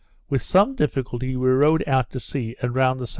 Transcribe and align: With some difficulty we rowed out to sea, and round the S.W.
With 0.31 0.41
some 0.41 0.73
difficulty 0.73 1.35
we 1.35 1.47
rowed 1.51 1.83
out 1.87 2.09
to 2.09 2.19
sea, 2.19 2.55
and 2.59 2.73
round 2.73 2.99
the 2.99 3.03
S.W. 3.03 3.09